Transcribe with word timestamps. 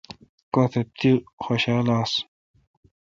کوتھ 0.53 0.77
تی 0.97 1.11
حوشہ 1.43 1.75
آستہ 1.97 2.23